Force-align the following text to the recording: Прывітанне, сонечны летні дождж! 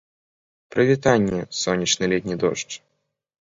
Прывітанне, 0.75 1.39
сонечны 1.61 2.09
летні 2.15 2.35
дождж! 2.47 2.73